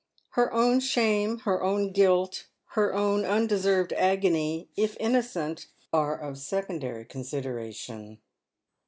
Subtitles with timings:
[0.31, 7.05] Her own shame, her own guilt, her own undeserved agony, if innocent, are of secondary
[7.05, 8.19] considera tion.